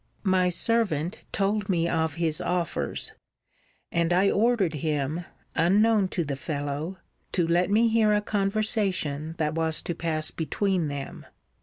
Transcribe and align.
'My 0.23 0.49
servant 0.49 1.21
told 1.31 1.69
me 1.69 1.87
of 1.87 2.15
his 2.15 2.41
offers, 2.41 3.11
and 3.91 4.11
I 4.11 4.31
ordered 4.31 4.73
him, 4.73 5.25
unknown 5.55 6.07
to 6.07 6.23
the 6.23 6.35
fellow, 6.35 6.97
to 7.33 7.45
let 7.45 7.69
me 7.69 7.87
hear 7.87 8.11
a 8.11 8.19
conversation 8.19 9.35
that 9.37 9.53
was 9.53 9.79
to 9.83 9.93
pass 9.93 10.31
between 10.31 10.87
them. 10.87 11.27